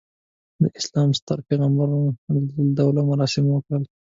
د 0.61 0.63
اسلام 0.79 1.09
ستر 1.19 1.37
پیغمبر 1.47 1.87
حجته 2.25 2.57
الوداع 2.61 3.05
مراسم 3.11 3.45
وکړل. 3.49 3.83